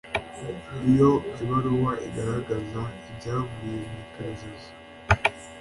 Iyo 0.89 1.11
ibaruwa 1.41 1.91
igaragaza 2.07 2.81
ibyavuye 3.09 3.75
mu 3.89 3.95
iperereza 4.03 4.67